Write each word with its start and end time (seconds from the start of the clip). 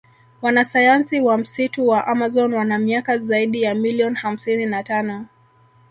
Wanasayansi 0.41 1.21
wa 1.21 1.37
msitu 1.37 1.87
wa 1.87 2.07
amazon 2.07 2.53
wana 2.53 2.79
miaka 2.79 3.17
zaidi 3.17 3.61
ya 3.61 3.75
million 3.75 4.15
hamsini 4.15 4.65
na 4.65 4.83
tano 4.83 5.25